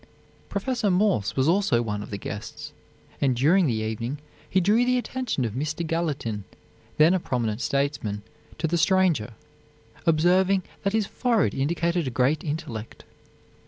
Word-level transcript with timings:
Professor 0.49 0.89
Morse 0.89 1.35
was 1.35 1.47
also 1.47 1.83
one 1.83 2.01
of 2.01 2.09
the 2.09 2.17
guests, 2.17 2.73
and 3.21 3.35
during 3.35 3.67
the 3.67 3.75
evening 3.83 4.17
he 4.49 4.59
drew 4.59 4.83
the 4.83 4.97
attention 4.97 5.45
of 5.45 5.53
Mr. 5.53 5.85
Gallatin, 5.85 6.43
then 6.97 7.13
a 7.13 7.19
prominent 7.19 7.61
statesman, 7.61 8.23
to 8.57 8.65
the 8.67 8.79
stranger, 8.79 9.33
observing 10.07 10.63
that 10.81 10.93
his 10.93 11.05
forehead 11.05 11.53
indicated 11.53 12.07
a 12.07 12.09
great 12.09 12.43
intellect. 12.43 13.03